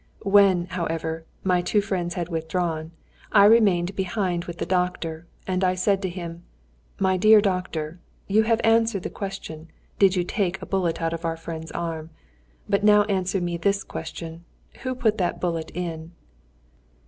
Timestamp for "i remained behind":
3.31-4.45